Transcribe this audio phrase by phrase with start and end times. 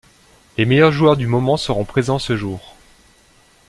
[0.57, 2.75] Les meilleurs joueurs du moment seront présents ce jour.